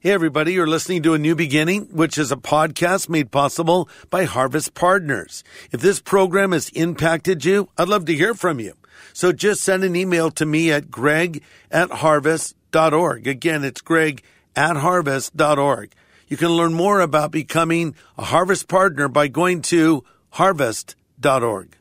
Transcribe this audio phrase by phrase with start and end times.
[0.00, 4.26] Hey, everybody, you're listening to A New Beginning, which is a podcast made possible by
[4.26, 5.42] Harvest Partners.
[5.72, 8.74] If this program has impacted you, I'd love to hear from you.
[9.12, 13.26] So just send an email to me at greg at harvest.org.
[13.26, 14.22] Again, it's greg
[14.54, 15.92] at harvest.org.
[16.28, 21.76] You can learn more about becoming a Harvest Partner by going to harvest.org.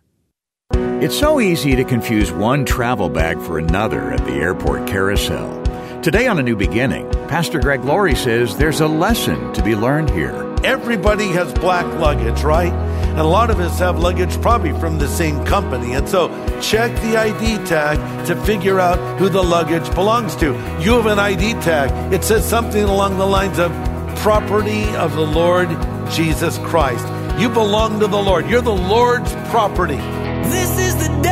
[0.72, 5.67] It's so easy to confuse one travel bag for another at the airport carousel.
[6.04, 10.10] Today on A New Beginning, Pastor Greg Laurie says there's a lesson to be learned
[10.12, 10.32] here.
[10.64, 12.72] Everybody has black luggage, right?
[12.72, 15.94] And a lot of us have luggage probably from the same company.
[15.94, 16.30] And so
[16.62, 20.54] check the ID tag to figure out who the luggage belongs to.
[20.80, 22.14] You have an ID tag.
[22.14, 23.72] It says something along the lines of
[24.18, 25.70] property of the Lord
[26.12, 27.06] Jesus Christ.
[27.42, 28.48] You belong to the Lord.
[28.48, 29.98] You're the Lord's property.
[29.98, 31.27] This is the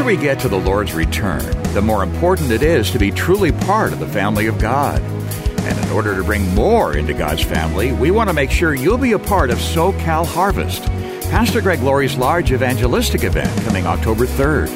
[0.00, 1.42] closer we get to the Lord's return,
[1.74, 4.98] the more important it is to be truly part of the family of God.
[5.02, 8.96] And in order to bring more into God's family, we want to make sure you'll
[8.96, 10.84] be a part of SoCal Harvest,
[11.30, 14.70] Pastor Greg Laurie's large evangelistic event coming October 3rd.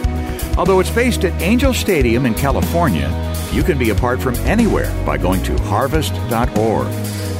[0.58, 3.08] Although it's based at Angel Stadium in California,
[3.50, 6.86] you can be a part from anywhere by going to harvest.org.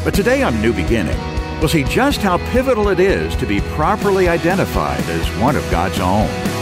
[0.05, 1.19] But today on New Beginning,
[1.59, 6.01] we'll see just how pivotal it is to be properly identified as one of God's
[6.01, 6.54] own.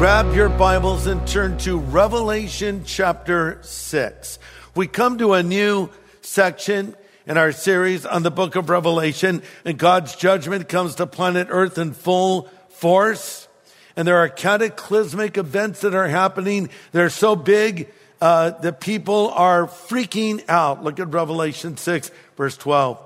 [0.00, 4.38] Grab your Bibles and turn to Revelation chapter 6.
[4.74, 5.90] We come to a new
[6.22, 11.48] section in our series on the book of Revelation, and God's judgment comes to planet
[11.50, 13.46] Earth in full force.
[13.94, 16.70] And there are cataclysmic events that are happening.
[16.92, 17.92] They're so big
[18.22, 20.82] uh, that people are freaking out.
[20.82, 22.98] Look at Revelation 6, verse 12.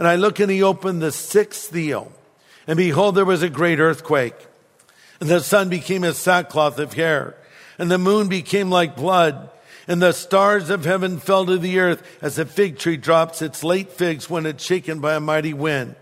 [0.00, 2.10] And I look and he opened the sixth seal.
[2.66, 4.34] And behold, there was a great earthquake.
[5.20, 7.36] And the sun became as sackcloth of hair,
[7.78, 9.50] and the moon became like blood,
[9.86, 13.62] and the stars of heaven fell to the earth as a fig tree drops its
[13.62, 15.94] late figs when it's shaken by a mighty wind.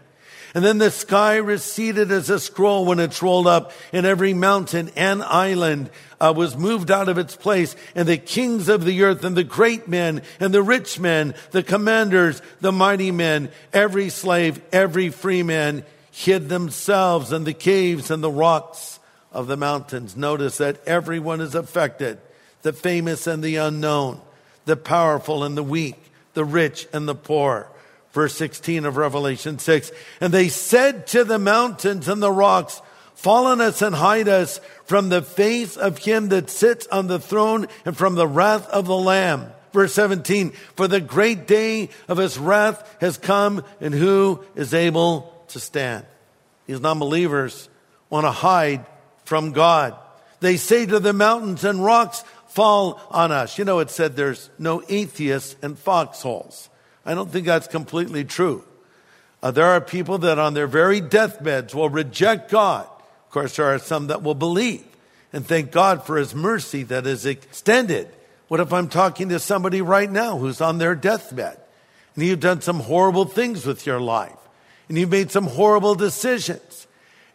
[0.54, 4.90] And then the sky receded as a scroll when it's rolled up, and every mountain
[4.96, 5.90] and island
[6.20, 9.44] uh, was moved out of its place, and the kings of the earth, and the
[9.44, 15.42] great men, and the rich men, the commanders, the mighty men, every slave, every free
[15.42, 18.97] man, hid themselves in the caves and the rocks
[19.38, 20.16] of the mountains.
[20.16, 22.18] Notice that everyone is affected
[22.62, 24.20] the famous and the unknown,
[24.64, 27.68] the powerful and the weak, the rich and the poor.
[28.10, 29.92] Verse 16 of Revelation 6.
[30.20, 32.82] And they said to the mountains and the rocks,
[33.14, 37.20] Fall on us and hide us from the face of him that sits on the
[37.20, 39.52] throne and from the wrath of the Lamb.
[39.72, 45.32] Verse 17, for the great day of his wrath has come, and who is able
[45.48, 46.06] to stand?
[46.66, 47.68] These non believers
[48.10, 48.84] want to hide
[49.28, 49.94] from God.
[50.40, 53.58] They say to the mountains and rocks, fall on us.
[53.58, 56.70] You know, it said there's no atheists in foxholes.
[57.04, 58.64] I don't think that's completely true.
[59.42, 62.86] Uh, there are people that on their very deathbeds will reject God.
[62.86, 64.84] Of course, there are some that will believe
[65.32, 68.08] and thank God for his mercy that is extended.
[68.48, 71.60] What if I'm talking to somebody right now who's on their deathbed
[72.14, 74.32] and you've done some horrible things with your life
[74.88, 76.87] and you've made some horrible decisions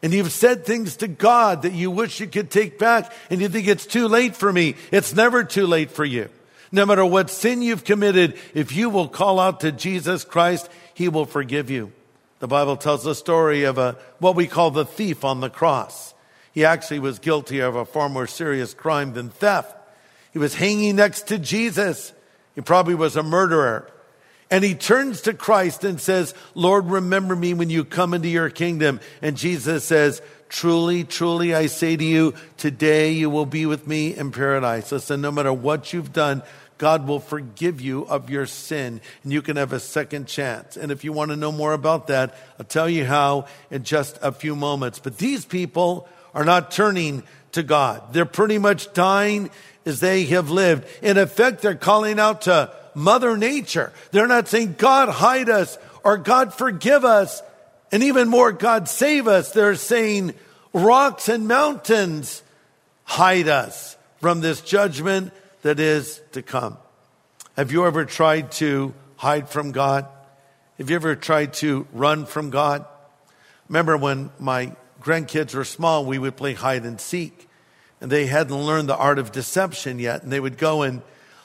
[0.03, 3.47] and you've said things to God that you wish you could take back and you
[3.47, 4.75] think it's too late for me.
[4.91, 6.29] It's never too late for you.
[6.73, 11.07] No matter what sin you've committed, if you will call out to Jesus Christ, he
[11.07, 11.93] will forgive you.
[12.39, 16.13] The Bible tells the story of a, what we call the thief on the cross.
[16.51, 19.73] He actually was guilty of a far more serious crime than theft.
[20.33, 22.11] He was hanging next to Jesus.
[22.55, 23.89] He probably was a murderer.
[24.53, 28.51] And he turns to Christ and says, Lord, remember me when you come into your
[28.51, 28.99] kingdom.
[29.19, 34.15] And Jesus says, Truly, truly, I say to you, today you will be with me
[34.15, 34.91] in paradise.
[34.91, 36.43] Listen, no matter what you've done,
[36.77, 40.77] God will forgive you of your sin and you can have a second chance.
[40.77, 44.19] And if you want to know more about that, I'll tell you how in just
[44.21, 44.99] a few moments.
[44.99, 47.23] But these people are not turning
[47.53, 48.13] to God.
[48.13, 49.49] They're pretty much dying
[49.83, 50.85] as they have lived.
[51.01, 53.91] In effect, they're calling out to Mother Nature.
[54.11, 57.41] They're not saying, God, hide us or God, forgive us.
[57.91, 59.51] And even more, God, save us.
[59.51, 60.33] They're saying,
[60.73, 62.43] rocks and mountains,
[63.03, 65.31] hide us from this judgment
[65.61, 66.77] that is to come.
[67.55, 70.07] Have you ever tried to hide from God?
[70.77, 72.85] Have you ever tried to run from God?
[73.69, 77.47] Remember when my grandkids were small, we would play hide and seek.
[78.01, 80.23] And they hadn't learned the art of deception yet.
[80.23, 81.01] And they would go and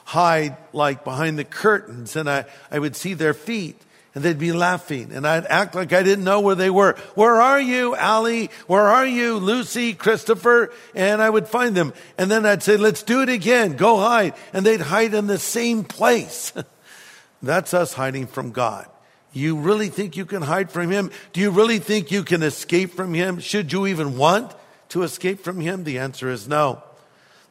[0.09, 2.17] hide like behind the curtains.
[2.17, 3.79] And I, I would see their feet
[4.15, 6.95] and they'd be laughing and I'd act like I didn't know where they were.
[7.15, 8.49] Where are you, Allie?
[8.67, 10.73] Where are you, Lucy, Christopher?
[10.95, 11.93] And I would find them.
[12.17, 13.77] And then I'd say, let's do it again.
[13.77, 14.33] Go hide.
[14.55, 16.55] And they'd hide in the same place.
[17.43, 18.87] That's us hiding from God.
[19.35, 21.11] You really think you can hide from Him?
[21.35, 23.41] Do you really think you can escape from Him?
[23.41, 24.55] Should you even want
[24.89, 25.85] to escape from Him?
[25.85, 26.83] The answer is no.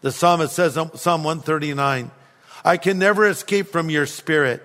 [0.02, 2.10] The psalmist says, um, Psalm 139,
[2.68, 4.62] I can never escape from your spirit.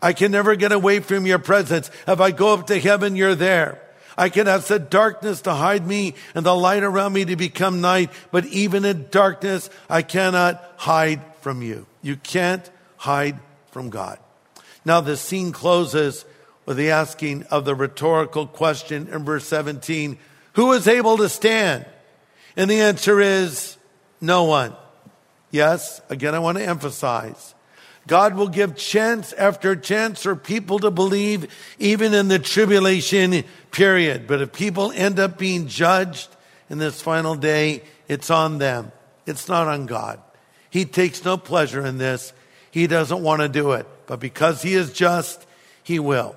[0.00, 1.90] I can never get away from your presence.
[2.06, 3.82] If I go up to heaven, you're there.
[4.16, 7.80] I can have said darkness to hide me and the light around me to become
[7.80, 8.12] night.
[8.30, 11.86] But even in darkness, I cannot hide from you.
[12.02, 13.40] You can't hide
[13.72, 14.20] from God.
[14.84, 16.24] Now the scene closes
[16.66, 20.18] with the asking of the rhetorical question in verse 17,
[20.52, 21.84] who is able to stand?
[22.56, 23.76] And the answer is
[24.20, 24.72] no one.
[25.50, 27.54] Yes, again, I want to emphasize
[28.06, 31.46] God will give chance after chance for people to believe
[31.78, 34.26] even in the tribulation period.
[34.26, 36.28] But if people end up being judged
[36.68, 38.90] in this final day, it's on them.
[39.26, 40.20] It's not on God.
[40.70, 42.32] He takes no pleasure in this.
[42.70, 43.86] He doesn't want to do it.
[44.06, 45.46] But because he is just,
[45.82, 46.34] he will.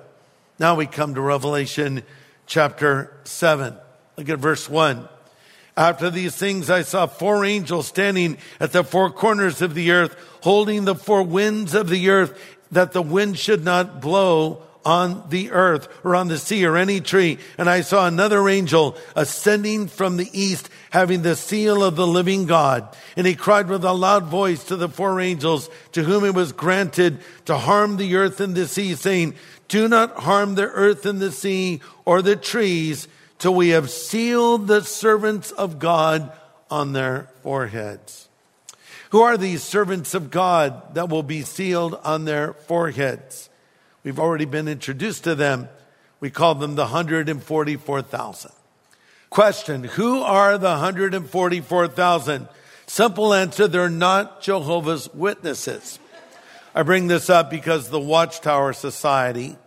[0.58, 2.02] Now we come to Revelation
[2.46, 3.74] chapter 7.
[4.16, 5.08] Look at verse 1.
[5.76, 10.16] After these things, I saw four angels standing at the four corners of the earth,
[10.42, 12.38] holding the four winds of the earth,
[12.70, 17.00] that the wind should not blow on the earth or on the sea or any
[17.00, 17.38] tree.
[17.58, 22.46] And I saw another angel ascending from the east, having the seal of the living
[22.46, 22.94] God.
[23.16, 26.52] And he cried with a loud voice to the four angels to whom it was
[26.52, 29.34] granted to harm the earth and the sea, saying,
[29.68, 33.08] Do not harm the earth and the sea or the trees
[33.44, 36.32] till we have sealed the servants of God
[36.70, 38.26] on their foreheads.
[39.10, 43.50] Who are these servants of God that will be sealed on their foreheads?
[44.02, 45.68] We've already been introduced to them.
[46.20, 48.50] We call them the 144,000.
[49.28, 52.48] Question Who are the 144,000?
[52.86, 55.98] Simple answer they're not Jehovah's Witnesses.
[56.74, 59.58] I bring this up because the Watchtower Society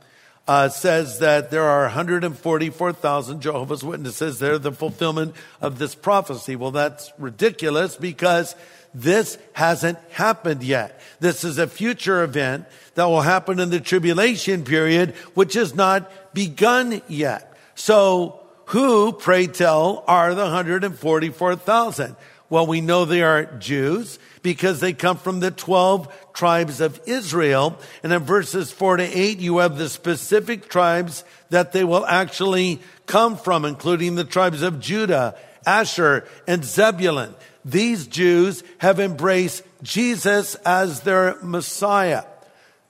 [0.47, 4.39] uh, says that there are 144,000 Jehovah's Witnesses.
[4.39, 6.55] They're the fulfillment of this prophecy.
[6.55, 8.55] Well, that's ridiculous because
[8.93, 11.01] this hasn't happened yet.
[11.19, 12.65] This is a future event
[12.95, 17.53] that will happen in the tribulation period, which has not begun yet.
[17.75, 22.15] So who, pray tell, are the 144,000?
[22.49, 27.77] Well, we know they are Jews because they come from the 12 tribes of Israel.
[28.03, 32.79] And in verses 4 to 8, you have the specific tribes that they will actually
[33.05, 37.35] come from, including the tribes of Judah, Asher, and Zebulun.
[37.65, 42.23] These Jews have embraced Jesus as their Messiah.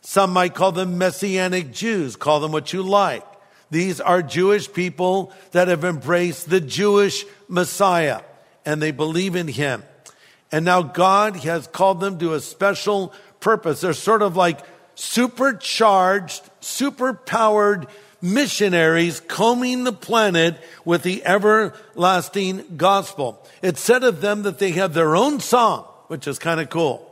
[0.02, 3.26] Some might call them Messianic Jews, call them what you like.
[3.70, 8.22] These are Jewish people that have embraced the Jewish Messiah
[8.66, 9.84] and they believe in him.
[10.52, 13.82] And now God has called them to a special purpose.
[13.82, 14.60] They're sort of like
[14.96, 17.90] supercharged, superpowered
[18.22, 23.46] missionaries combing the planet with the everlasting gospel.
[23.62, 27.04] It's said of them that they have their own song, which is kind of cool.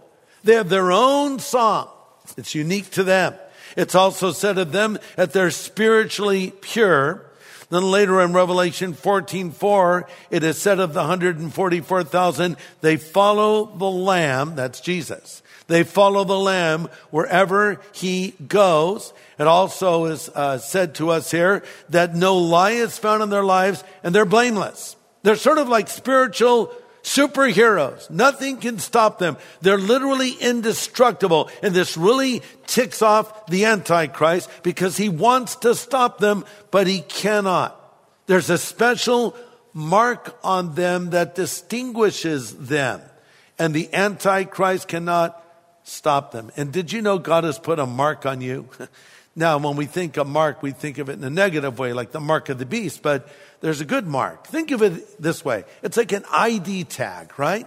[0.44, 1.90] They have their own song.
[2.38, 3.36] It's unique to them.
[3.76, 7.25] It's also said of them that they're spiritually pure
[7.70, 13.90] then later in Revelation 14, 4, it is said of the 144,000, they follow the
[13.90, 15.42] Lamb, that's Jesus.
[15.68, 19.14] They follow the Lamb wherever he goes.
[19.40, 23.44] It also is uh, said to us here that no lie is found in their
[23.44, 24.96] lives and they're blameless.
[25.24, 26.72] They're sort of like spiritual
[27.06, 28.10] superheroes.
[28.10, 29.38] Nothing can stop them.
[29.62, 31.52] They're literally indestructible.
[31.62, 37.02] And this really ticks off the Antichrist because he wants to stop them, but he
[37.02, 37.80] cannot.
[38.26, 39.38] There's a special
[39.72, 43.02] mark on them that distinguishes them.
[43.60, 45.42] And the Antichrist cannot
[45.84, 46.52] stop them.
[46.58, 48.68] And did you know God has put a mark on you?
[49.36, 52.12] now, when we think of mark, we think of it in a negative way, like
[52.12, 53.30] the mark of the beast, but
[53.66, 54.46] there's a good mark.
[54.46, 55.64] Think of it this way.
[55.82, 57.66] It's like an ID tag, right?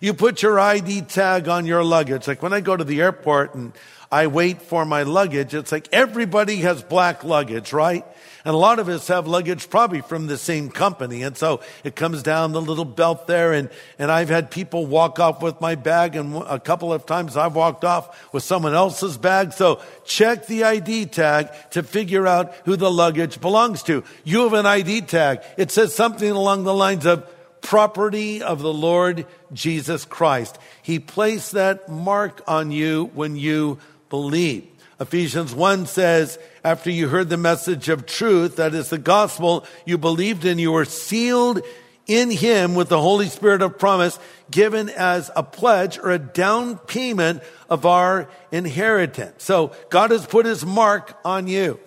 [0.00, 2.26] You put your ID tag on your luggage.
[2.26, 3.72] Like when I go to the airport and
[4.10, 8.04] I wait for my luggage, it's like everybody has black luggage, right?
[8.46, 11.24] And a lot of us have luggage probably from the same company.
[11.24, 13.52] And so it comes down the little belt there.
[13.52, 16.14] And, and I've had people walk off with my bag.
[16.14, 19.52] And a couple of times I've walked off with someone else's bag.
[19.52, 24.04] So check the ID tag to figure out who the luggage belongs to.
[24.22, 25.40] You have an ID tag.
[25.56, 27.28] It says something along the lines of
[27.62, 30.56] property of the Lord Jesus Christ.
[30.82, 34.68] He placed that mark on you when you believe.
[34.98, 39.98] Ephesians 1 says, after you heard the message of truth, that is the gospel you
[39.98, 41.60] believed in, you were sealed
[42.06, 44.18] in him with the Holy Spirit of promise
[44.50, 49.44] given as a pledge or a down payment of our inheritance.
[49.44, 51.78] So God has put his mark on you.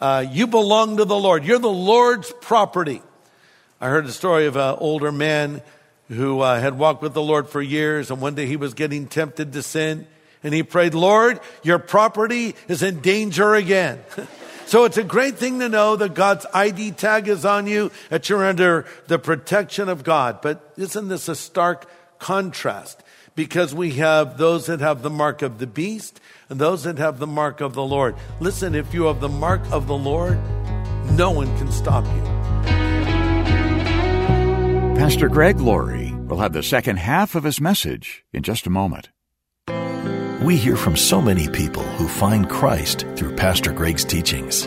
[0.00, 1.44] Uh, you belong to the Lord.
[1.44, 3.02] You're the Lord's property.
[3.80, 5.60] I heard a story of an older man
[6.08, 9.06] who uh, had walked with the Lord for years, and one day he was getting
[9.06, 10.06] tempted to sin.
[10.42, 14.00] And he prayed, Lord, your property is in danger again.
[14.66, 18.28] so it's a great thing to know that God's ID tag is on you, that
[18.28, 20.40] you're under the protection of God.
[20.42, 23.02] But isn't this a stark contrast?
[23.34, 26.20] Because we have those that have the mark of the beast
[26.50, 28.14] and those that have the mark of the Lord.
[28.40, 30.38] Listen, if you have the mark of the Lord,
[31.12, 32.22] no one can stop you.
[34.98, 39.08] Pastor Greg Laurie will have the second half of his message in just a moment.
[40.44, 44.66] We hear from so many people who find Christ through Pastor Greg's teachings.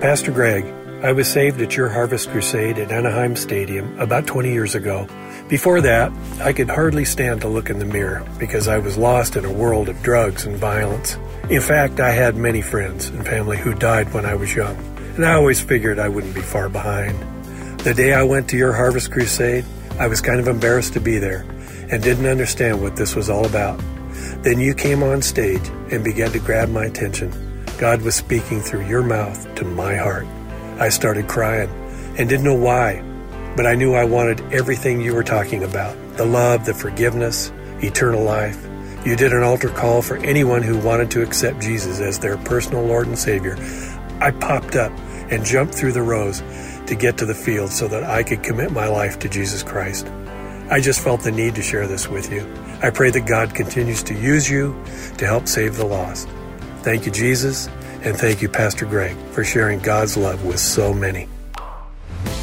[0.00, 0.66] Pastor Greg,
[1.02, 5.08] I was saved at your Harvest Crusade at Anaheim Stadium about 20 years ago.
[5.48, 6.12] Before that,
[6.42, 9.52] I could hardly stand to look in the mirror because I was lost in a
[9.52, 11.16] world of drugs and violence.
[11.48, 14.76] In fact, I had many friends and family who died when I was young,
[15.16, 17.18] and I always figured I wouldn't be far behind.
[17.80, 19.64] The day I went to your Harvest Crusade,
[19.98, 21.46] I was kind of embarrassed to be there
[21.90, 23.80] and didn't understand what this was all about.
[24.42, 27.32] Then you came on stage and began to grab my attention.
[27.78, 30.26] God was speaking through your mouth to my heart.
[30.78, 31.70] I started crying
[32.16, 33.02] and didn't know why,
[33.56, 37.50] but I knew I wanted everything you were talking about the love, the forgiveness,
[37.82, 38.64] eternal life.
[39.04, 42.84] You did an altar call for anyone who wanted to accept Jesus as their personal
[42.84, 43.56] Lord and Savior.
[44.20, 44.92] I popped up
[45.30, 46.42] and jumped through the rows
[46.86, 50.06] to get to the field so that I could commit my life to Jesus Christ.
[50.70, 52.40] I just felt the need to share this with you.
[52.82, 54.74] I pray that God continues to use you
[55.18, 56.28] to help save the lost.
[56.82, 57.68] Thank you, Jesus,
[58.02, 61.28] and thank you, Pastor Greg, for sharing God's love with so many.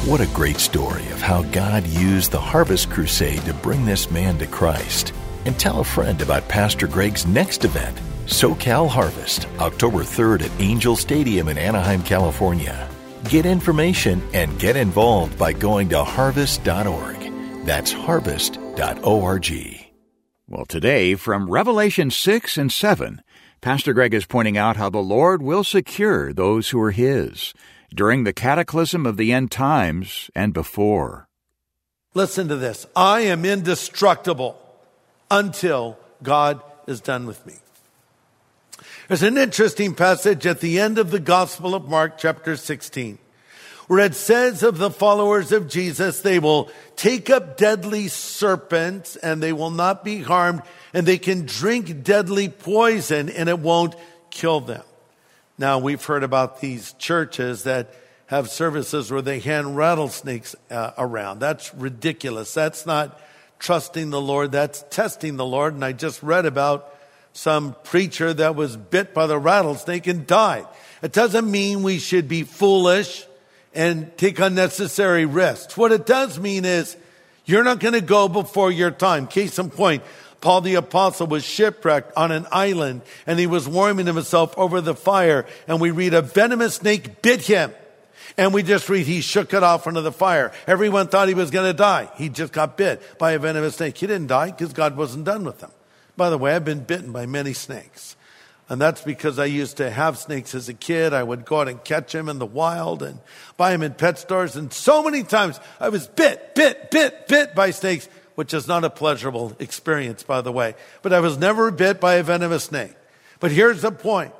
[0.04, 4.36] What a great story of how God used the Harvest Crusade to bring this man
[4.38, 5.12] to Christ.
[5.44, 7.96] And tell a friend about Pastor Greg's next event,
[8.26, 12.88] SoCal Harvest, October 3rd at Angel Stadium in Anaheim, California.
[13.28, 17.64] Get information and get involved by going to harvest.org.
[17.64, 19.81] That's harvest.org.
[20.52, 23.22] Well, today, from Revelation 6 and 7,
[23.62, 27.54] Pastor Greg is pointing out how the Lord will secure those who are His
[27.94, 31.26] during the cataclysm of the end times and before.
[32.12, 32.86] Listen to this.
[32.94, 34.58] I am indestructible
[35.30, 37.54] until God is done with me.
[39.08, 43.16] There's an interesting passage at the end of the Gospel of Mark, chapter 16
[43.92, 49.42] where it says of the followers of Jesus, they will take up deadly serpents and
[49.42, 50.62] they will not be harmed
[50.94, 53.94] and they can drink deadly poison and it won't
[54.30, 54.82] kill them.
[55.58, 57.94] Now we've heard about these churches that
[58.28, 61.40] have services where they hand rattlesnakes uh, around.
[61.40, 62.54] That's ridiculous.
[62.54, 63.20] That's not
[63.58, 64.52] trusting the Lord.
[64.52, 65.74] That's testing the Lord.
[65.74, 66.94] And I just read about
[67.34, 70.66] some preacher that was bit by the rattlesnake and died.
[71.02, 73.26] It doesn't mean we should be foolish
[73.74, 75.76] and take unnecessary risks.
[75.76, 76.96] What it does mean is
[77.44, 79.26] you're not going to go before your time.
[79.26, 80.02] Case in point,
[80.40, 84.94] Paul the apostle was shipwrecked on an island and he was warming himself over the
[84.94, 87.72] fire and we read a venomous snake bit him.
[88.38, 90.52] And we just read he shook it off into the fire.
[90.66, 92.08] Everyone thought he was going to die.
[92.16, 93.98] He just got bit by a venomous snake.
[93.98, 95.70] He didn't die because God wasn't done with him.
[96.16, 98.16] By the way, I've been bitten by many snakes.
[98.72, 101.12] And that's because I used to have snakes as a kid.
[101.12, 103.18] I would go out and catch them in the wild and
[103.58, 104.56] buy them in pet stores.
[104.56, 108.82] And so many times I was bit, bit, bit, bit by snakes, which is not
[108.82, 110.74] a pleasurable experience, by the way.
[111.02, 112.94] But I was never bit by a venomous snake.
[113.40, 114.32] But here's the point.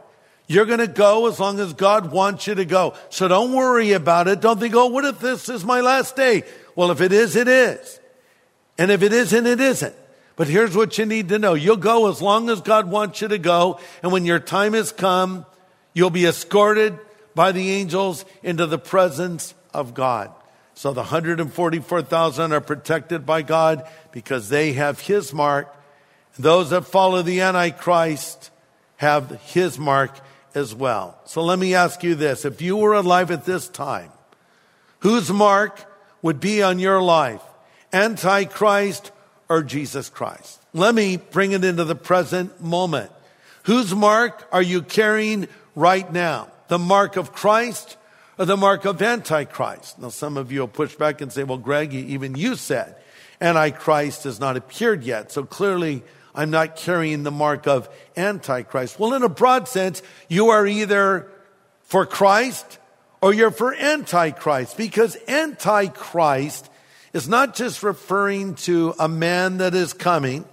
[0.47, 2.95] You're going to go as long as God wants you to go.
[3.11, 4.41] So don't worry about it.
[4.41, 6.45] Don't think, oh, what if this is my last day?
[6.75, 8.01] Well, if it is, it is.
[8.79, 9.95] And if it isn't, it isn't.
[10.37, 11.55] But here's what you need to know.
[11.55, 13.79] You'll go as long as God wants you to go.
[14.03, 15.47] And when your time has come,
[15.93, 16.99] you'll be escorted
[17.35, 20.31] by the angels into the presence of God.
[20.75, 25.75] So the 144,000 are protected by God because they have his mark.
[26.39, 28.51] Those that follow the Antichrist
[28.97, 30.19] have his mark
[30.55, 31.19] as well.
[31.25, 32.45] So let me ask you this.
[32.45, 34.11] If you were alive at this time,
[35.01, 35.85] whose mark
[36.23, 37.43] would be on your life?
[37.93, 39.12] Antichrist
[39.53, 40.59] or Jesus Christ?
[40.73, 43.11] Let me bring it into the present moment.
[43.65, 46.49] Whose mark are you carrying right now?
[46.69, 47.99] The mark of Christ
[48.39, 49.99] or the mark of Antichrist?
[49.99, 52.97] Now, some of you will push back and say, well, Greg, even you said
[53.43, 55.31] Antichrist has not appeared yet.
[55.31, 56.03] So clearly,
[56.35, 58.99] I'm not carrying the mark of Antichrist.
[58.99, 61.31] Well, in a broad sense, you are either
[61.83, 62.79] for Christ
[63.21, 66.71] or you're for Antichrist because Antichrist
[67.13, 70.45] is not just referring to a man that is coming,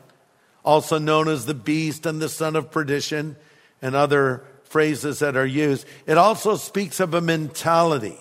[0.63, 3.35] also known as the beast and the son of perdition
[3.81, 5.85] and other phrases that are used.
[6.05, 8.17] It also speaks of a mentality.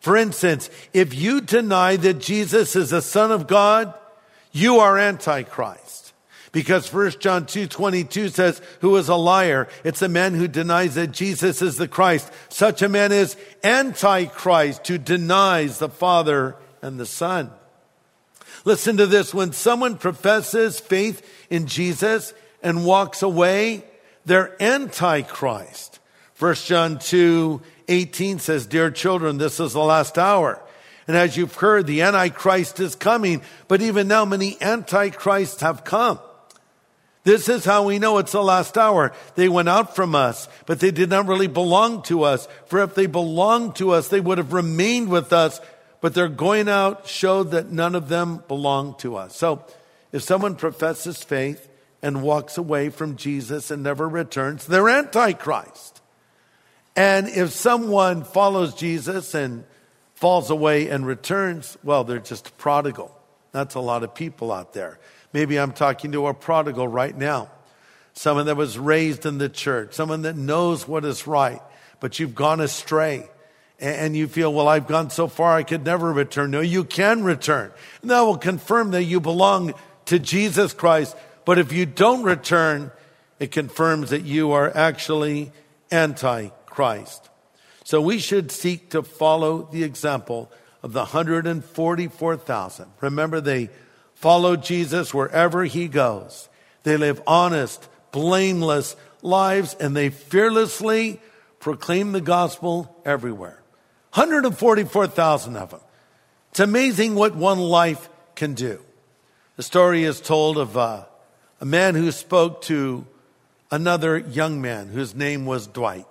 [0.00, 3.94] For instance, if you deny that Jesus is the son of God,
[4.50, 6.12] you are Antichrist.
[6.50, 9.68] Because 1 John 2 22 says, Who is a liar?
[9.84, 12.30] It's a man who denies that Jesus is the Christ.
[12.50, 17.50] Such a man is Antichrist who denies the Father and the Son.
[18.64, 19.34] Listen to this.
[19.34, 23.84] When someone professes faith in Jesus and walks away,
[24.24, 25.98] they're Antichrist.
[26.34, 30.60] First John 2 18 says, Dear children, this is the last hour.
[31.06, 36.20] And as you've heard, the Antichrist is coming, but even now many Antichrists have come.
[37.24, 39.12] This is how we know it's the last hour.
[39.36, 42.48] They went out from us, but they did not really belong to us.
[42.66, 45.60] For if they belonged to us, they would have remained with us,
[46.02, 49.36] but their going out showed that none of them belonged to us.
[49.36, 49.64] So
[50.10, 51.70] if someone professes faith
[52.02, 56.02] and walks away from Jesus and never returns, they're Antichrist.
[56.96, 59.64] And if someone follows Jesus and
[60.14, 63.16] falls away and returns, well, they're just prodigal.
[63.52, 64.98] That's a lot of people out there.
[65.32, 67.48] Maybe I'm talking to a prodigal right now.
[68.12, 71.62] Someone that was raised in the church, someone that knows what is right,
[72.00, 73.28] but you've gone astray
[73.82, 76.52] and you feel, well, I've gone so far, I could never return.
[76.52, 77.72] No, you can return.
[78.00, 79.74] And that will confirm that you belong
[80.06, 81.16] to Jesus Christ.
[81.44, 82.92] But if you don't return,
[83.40, 85.50] it confirms that you are actually
[85.90, 87.28] anti-Christ.
[87.82, 90.50] So we should seek to follow the example
[90.82, 92.86] of the 144,000.
[93.00, 93.68] Remember, they
[94.14, 96.48] follow Jesus wherever he goes.
[96.84, 101.20] They live honest, blameless lives and they fearlessly
[101.58, 103.61] proclaim the gospel everywhere.
[104.14, 105.80] 144,000 of them.
[106.50, 108.80] It's amazing what one life can do.
[109.56, 111.04] The story is told of uh,
[111.60, 113.06] a man who spoke to
[113.70, 116.06] another young man whose name was Dwight.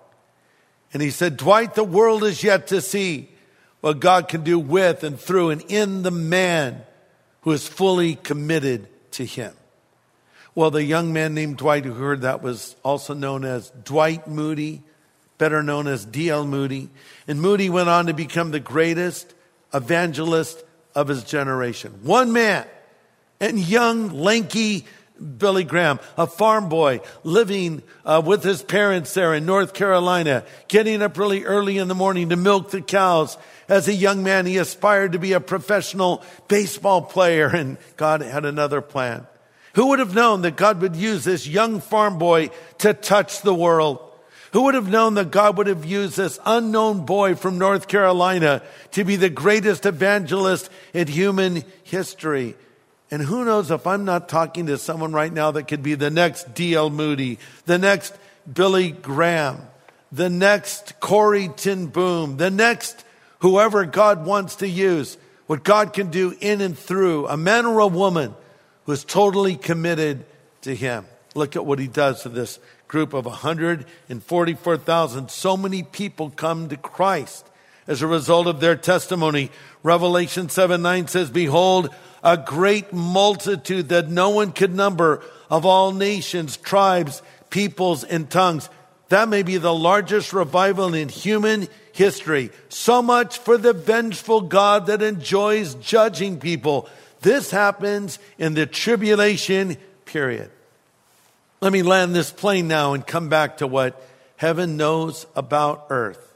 [0.94, 3.30] And he said, Dwight, the world is yet to see
[3.82, 6.82] what God can do with and through and in the man
[7.42, 9.54] who is fully committed to him.
[10.54, 14.84] Well, the young man named Dwight who heard that was also known as Dwight Moody,
[15.42, 16.46] better known as D.L.
[16.46, 16.88] Moody.
[17.28, 19.34] And Moody went on to become the greatest
[19.74, 22.02] evangelist of his generation.
[22.04, 22.68] One man
[23.40, 24.86] and young, lanky
[25.40, 31.02] Billy Graham, a farm boy living uh, with his parents there in North Carolina, getting
[31.02, 33.36] up really early in the morning to milk the cows
[33.68, 38.46] as a young man, he aspired to be a professional baseball player and God had
[38.46, 39.26] another plan.
[39.74, 43.56] Who would have known that God would use this young farm boy to touch the
[43.56, 44.08] world?
[44.54, 48.62] Who would have known that God would have used this unknown boy from North Carolina
[48.92, 52.56] to be the greatest evangelist in human history?
[53.10, 56.10] And who knows if I'm not talking to someone right now that could be the
[56.10, 56.90] next D.L.
[56.90, 58.14] Moody, the next
[58.52, 59.60] Billy Graham,
[60.12, 63.06] the next Corrie ten Boom, the next
[63.40, 67.80] whoever God wants to use, what God can do in and through a man or
[67.80, 68.34] a woman
[68.86, 70.26] who is totally committed
[70.62, 71.06] to Him.
[71.36, 72.60] Look at what He does to this
[72.92, 75.32] group of 144,000.
[75.32, 77.48] So many people come to Christ
[77.88, 79.50] as a result of their testimony.
[79.82, 81.90] Revelation 7 9 says, Behold,
[82.22, 88.70] a great multitude that no one could number of all nations, tribes, peoples, and tongues.
[89.08, 92.50] That may be the largest revival in human history.
[92.68, 96.90] So much for the vengeful God that enjoys judging people.
[97.22, 100.52] This happens in the tribulation period.
[101.62, 104.02] Let me land this plane now and come back to what
[104.36, 106.34] heaven knows about earth.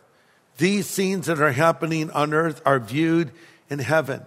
[0.58, 3.32] These scenes that are happening on earth are viewed
[3.68, 4.22] in heaven.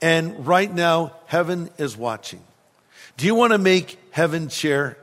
[0.00, 2.44] And right now, heaven is watching.
[3.16, 4.96] Do you want to make heaven cheer?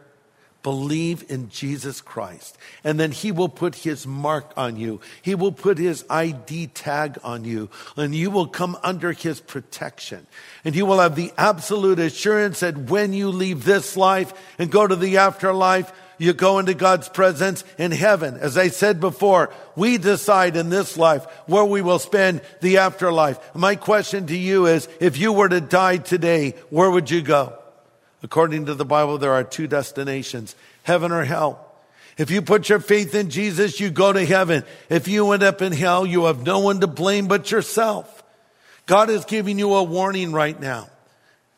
[0.64, 2.58] Believe in Jesus Christ.
[2.84, 5.02] And then he will put his mark on you.
[5.22, 10.28] He will put his ID tag on you and you will come under his protection.
[10.64, 14.86] And you will have the absolute assurance that when you leave this life and go
[14.86, 18.38] to the afterlife, you go into God's presence in heaven.
[18.38, 23.40] As I said before, we decide in this life where we will spend the afterlife.
[23.56, 27.58] My question to you is, if you were to die today, where would you go?
[28.24, 31.68] According to the Bible, there are two destinations, heaven or hell.
[32.18, 34.64] If you put your faith in Jesus, you go to heaven.
[34.90, 38.24] If you end up in hell, you have no one to blame but yourself.
[38.86, 40.90] God is giving you a warning right now.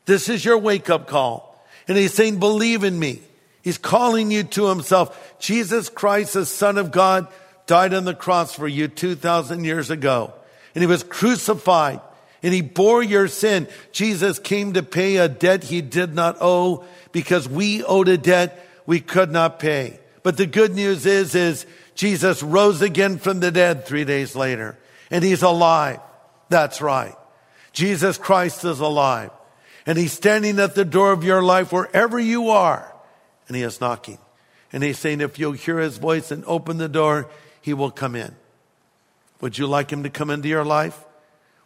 [0.05, 1.49] This is your wake up call.
[1.87, 3.21] And he's saying, believe in me.
[3.61, 5.39] He's calling you to himself.
[5.39, 7.27] Jesus Christ, the son of God,
[7.65, 10.33] died on the cross for you 2,000 years ago.
[10.75, 12.01] And he was crucified
[12.43, 13.67] and he bore your sin.
[13.93, 18.67] Jesus came to pay a debt he did not owe because we owed a debt
[18.85, 19.99] we could not pay.
[20.21, 24.77] But the good news is, is Jesus rose again from the dead three days later
[25.09, 25.99] and he's alive.
[26.49, 27.15] That's right.
[27.71, 29.31] Jesus Christ is alive
[29.85, 32.93] and he's standing at the door of your life wherever you are
[33.47, 34.19] and he is knocking.
[34.73, 37.29] And he's saying, if you'll hear his voice and open the door,
[37.61, 38.35] he will come in.
[39.39, 40.99] Would you like him to come into your life?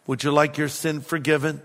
[0.08, 1.62] Would you like your sin forgiven?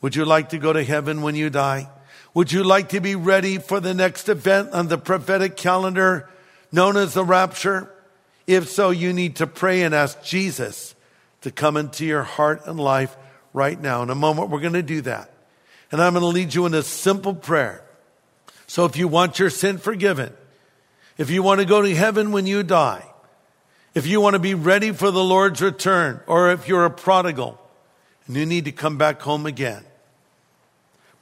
[0.00, 1.88] Would you like to go to heaven when you die?
[2.32, 6.28] Would you like to be ready for the next event on the prophetic calendar
[6.72, 7.90] known as the rapture?
[8.46, 10.94] If so, you need to pray and ask Jesus
[11.42, 13.16] to come into your heart and life
[13.52, 14.02] right now.
[14.02, 15.30] In a moment, we're going to do that.
[15.90, 17.84] And I'm going to lead you in a simple prayer.
[18.66, 20.32] So if you want your sin forgiven,
[21.16, 23.04] if you want to go to heaven when you die,
[23.94, 27.60] if you want to be ready for the Lord's return, or if you're a prodigal,
[28.26, 29.84] and you need to come back home again,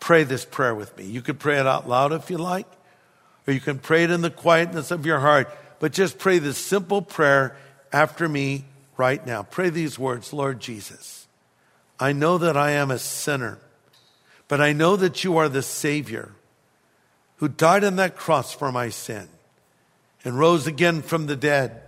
[0.00, 1.04] pray this prayer with me.
[1.04, 2.66] You can pray it out loud if you like,
[3.46, 6.58] or you can pray it in the quietness of your heart, but just pray this
[6.58, 7.56] simple prayer
[7.92, 8.64] after me
[8.96, 9.42] right now.
[9.42, 11.26] Pray these words Lord Jesus,
[11.98, 13.58] I know that I am a sinner,
[14.48, 16.32] but I know that you are the Savior
[17.36, 19.28] who died on that cross for my sin
[20.24, 21.82] and rose again from the dead.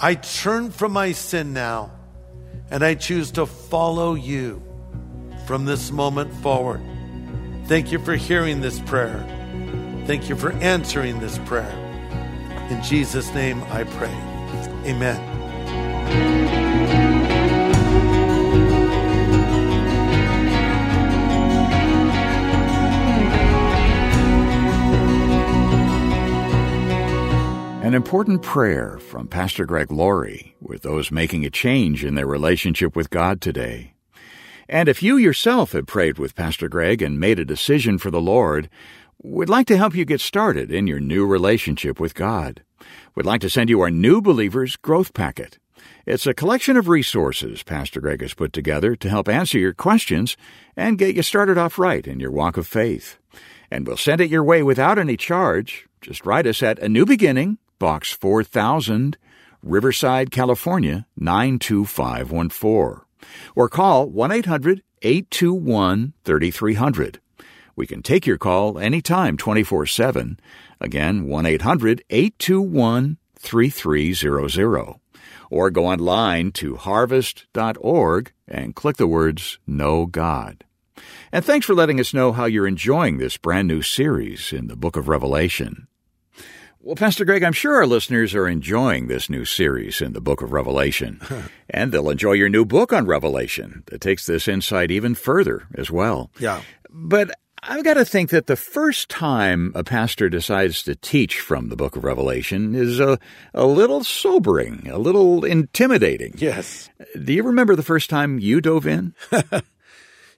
[0.00, 1.90] I turn from my sin now
[2.70, 4.62] and I choose to follow you
[5.46, 6.80] from this moment forward.
[7.66, 9.24] Thank you for hearing this prayer.
[10.06, 11.80] Thank you for answering this prayer.
[12.70, 14.14] In Jesus' name I pray.
[14.86, 16.43] Amen.
[27.84, 32.96] An important prayer from Pastor Greg Laurie with those making a change in their relationship
[32.96, 33.92] with God today.
[34.70, 38.22] And if you yourself have prayed with Pastor Greg and made a decision for the
[38.22, 38.70] Lord,
[39.22, 42.62] we'd like to help you get started in your new relationship with God.
[43.14, 45.58] We'd like to send you our New Believers Growth Packet.
[46.06, 50.38] It's a collection of resources Pastor Greg has put together to help answer your questions
[50.74, 53.18] and get you started off right in your walk of faith.
[53.70, 55.86] And we'll send it your way without any charge.
[56.00, 59.16] Just write us at A New Beginning, Box 4000,
[59.62, 63.00] Riverside, California 92514.
[63.54, 67.20] Or call 1 800 821 3300.
[67.76, 70.38] We can take your call anytime 24 7.
[70.80, 74.94] Again, 1 800 821 3300.
[75.50, 80.64] Or go online to harvest.org and click the words Know God.
[81.32, 84.76] And thanks for letting us know how you're enjoying this brand new series in the
[84.76, 85.88] book of Revelation.
[86.84, 90.42] Well, Pastor Greg, I'm sure our listeners are enjoying this new series in the book
[90.42, 91.18] of Revelation.
[91.70, 95.90] and they'll enjoy your new book on Revelation that takes this insight even further as
[95.90, 96.30] well.
[96.38, 96.60] Yeah.
[96.90, 97.30] But
[97.62, 101.76] I've got to think that the first time a pastor decides to teach from the
[101.76, 103.18] book of Revelation is a,
[103.54, 106.34] a little sobering, a little intimidating.
[106.36, 106.90] Yes.
[107.18, 109.14] Do you remember the first time you dove in?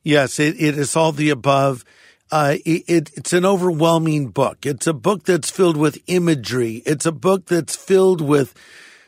[0.07, 1.85] Yes, it, it is all the above.
[2.31, 4.67] Uh, it, it, it's an overwhelming book.
[4.67, 6.83] It's a book that's filled with imagery.
[6.85, 8.53] It's a book that's filled with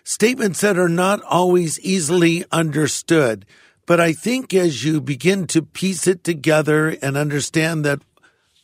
[0.04, 3.44] statements that are not always easily understood.
[3.86, 8.02] But I think as you begin to piece it together and understand that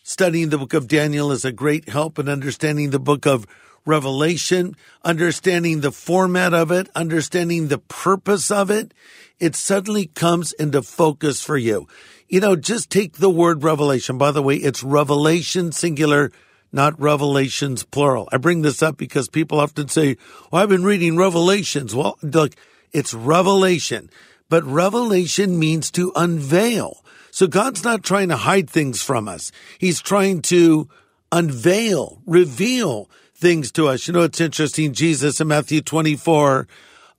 [0.02, 3.46] studying the book of Daniel is a great help in understanding the book of
[3.86, 8.94] Revelation, understanding the format of it, understanding the purpose of it,
[9.38, 11.86] it suddenly comes into focus for you.
[12.28, 14.16] You know, just take the word revelation.
[14.16, 16.32] By the way, it's revelation singular,
[16.72, 18.28] not revelations plural.
[18.32, 20.16] I bring this up because people often say,
[20.50, 21.94] well, I've been reading revelations.
[21.94, 22.54] Well, look,
[22.92, 24.08] it's revelation,
[24.48, 27.04] but revelation means to unveil.
[27.30, 29.52] So God's not trying to hide things from us.
[29.78, 30.88] He's trying to
[31.32, 34.06] unveil, reveal things to us.
[34.06, 34.92] You know, it's interesting.
[34.92, 36.66] Jesus in Matthew 24,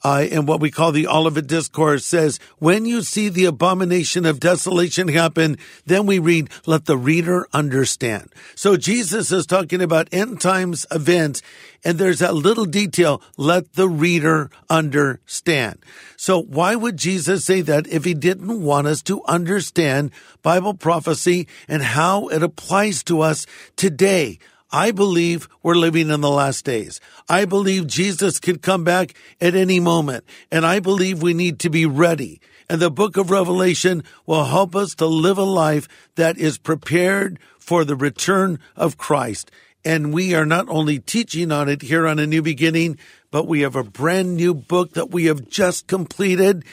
[0.04, 4.40] uh, in what we call the Olivet Discourse says, when you see the abomination of
[4.40, 8.32] desolation happen, then we read, let the reader understand.
[8.54, 11.42] So Jesus is talking about end times events,
[11.84, 15.80] and there's that little detail, let the reader understand.
[16.18, 20.12] So why would Jesus say that if he didn't want us to understand
[20.44, 24.38] Bible prophecy and how it applies to us today?
[24.76, 27.00] I believe we're living in the last days.
[27.30, 30.26] I believe Jesus could come back at any moment.
[30.52, 32.42] And I believe we need to be ready.
[32.70, 37.40] And the book of Revelation will help us to live a life that is prepared
[37.58, 39.50] for the return of Christ.
[39.86, 42.98] And we are not only teaching on it here on A New Beginning,
[43.32, 46.66] but we have a brand new book that we have just completed.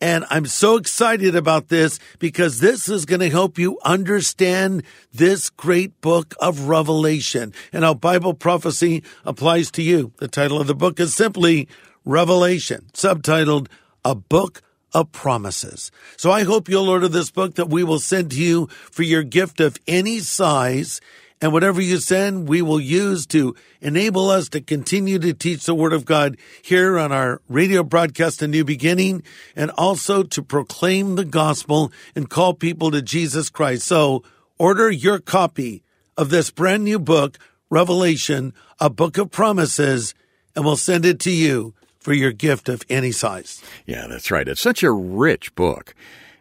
[0.00, 4.82] And I'm so excited about this because this is going to help you understand
[5.12, 10.12] this great book of Revelation and how Bible prophecy applies to you.
[10.18, 11.66] The title of the book is simply
[12.04, 13.68] Revelation, subtitled
[14.04, 14.60] A Book
[14.92, 15.90] of Promises.
[16.16, 19.22] So I hope you'll order this book that we will send to you for your
[19.22, 21.00] gift of any size
[21.40, 25.74] and whatever you send, we will use to enable us to continue to teach the
[25.74, 29.22] Word of God here on our radio broadcast, A New Beginning,
[29.54, 33.86] and also to proclaim the gospel and call people to Jesus Christ.
[33.86, 34.22] So
[34.58, 35.82] order your copy
[36.16, 40.14] of this brand new book, Revelation, a book of promises,
[40.54, 43.62] and we'll send it to you for your gift of any size.
[43.84, 44.48] Yeah, that's right.
[44.48, 45.94] It's such a rich book.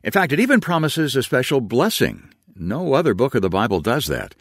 [0.04, 2.30] In fact, it even promises a special blessing.
[2.58, 4.34] No other book of the Bible does that.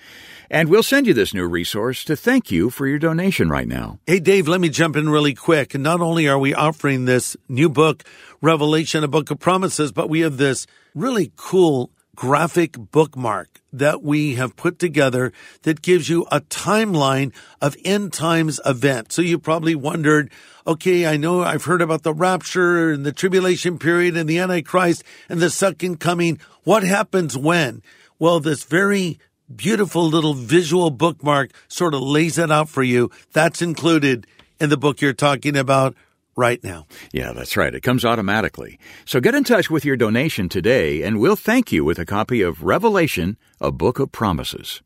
[0.49, 3.99] And we'll send you this new resource to thank you for your donation right now.
[4.07, 5.77] Hey, Dave, let me jump in really quick.
[5.77, 8.05] Not only are we offering this new book,
[8.41, 14.37] Revelation, a book of promises, but we have this really cool graphic bookmark that we
[14.37, 19.17] have put together that gives you a timeline of end times events.
[19.17, 20.31] So you probably wondered,
[20.65, 25.03] okay, I know I've heard about the rapture and the tribulation period and the Antichrist
[25.29, 26.39] and the second coming.
[26.63, 27.83] What happens when?
[28.19, 29.19] Well, this very
[29.55, 33.11] beautiful little visual bookmark sort of lays it out for you.
[33.33, 34.27] That's included
[34.61, 35.97] in the book you're talking about
[36.37, 36.87] right now.
[37.13, 37.75] Yeah, that's right.
[37.75, 38.79] It comes automatically.
[39.05, 42.41] So get in touch with your donation today, and we'll thank you with a copy
[42.41, 44.81] of Revelation, a Book of Promises.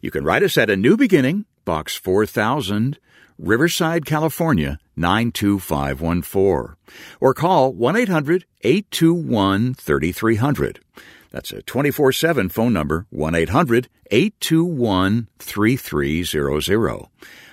[0.00, 2.98] You can write us at A New Beginning, Box 4000,
[3.38, 6.76] Riverside, California, 92514,
[7.20, 10.80] or call 1 800 821 3300.
[11.32, 17.06] That's a 24 7 phone number, 1 800 821 3300.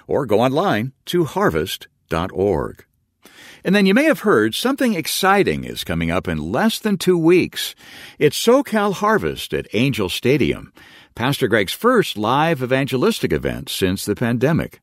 [0.05, 2.85] Or go online to harvest.org.
[3.63, 7.17] And then you may have heard something exciting is coming up in less than two
[7.17, 7.75] weeks.
[8.17, 10.73] It's SoCal Harvest at Angel Stadium,
[11.15, 14.81] Pastor Greg's first live evangelistic event since the pandemic.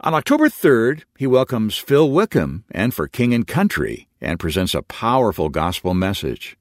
[0.00, 4.82] On October 3rd, he welcomes Phil Wickham and for King and Country and presents a
[4.82, 6.56] powerful gospel message.